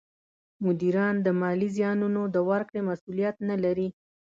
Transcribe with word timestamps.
مدیران 0.65 1.15
د 1.25 1.27
مالي 1.41 1.69
زیانونو 1.75 2.21
د 2.35 2.37
ورکړې 2.49 2.81
مسولیت 2.89 3.35
نه 3.49 3.55
لري. 3.63 3.89